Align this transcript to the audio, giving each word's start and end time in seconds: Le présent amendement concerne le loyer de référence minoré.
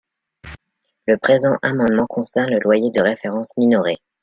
Le 1.05 1.15
présent 1.19 1.59
amendement 1.61 2.07
concerne 2.07 2.49
le 2.49 2.57
loyer 2.59 2.89
de 2.89 3.01
référence 3.03 3.55
minoré. 3.55 3.97